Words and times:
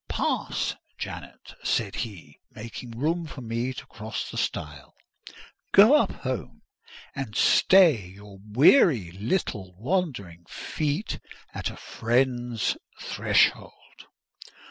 "Pass, 0.09 0.75
Janet," 0.97 1.53
said 1.63 1.97
he, 1.97 2.39
making 2.49 2.89
room 2.97 3.27
for 3.27 3.41
me 3.41 3.71
to 3.73 3.85
cross 3.85 4.31
the 4.31 4.35
stile: 4.35 4.95
"go 5.73 5.93
up 5.93 6.11
home, 6.11 6.63
and 7.15 7.35
stay 7.35 8.07
your 8.07 8.39
weary 8.39 9.11
little 9.11 9.75
wandering 9.77 10.45
feet 10.49 11.19
at 11.53 11.69
a 11.69 11.77
friend's 11.77 12.75
threshold." 12.99 14.07